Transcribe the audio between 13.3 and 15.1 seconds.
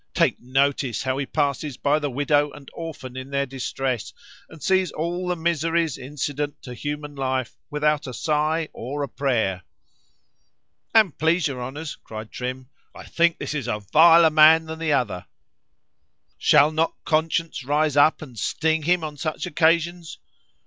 this a viler man than the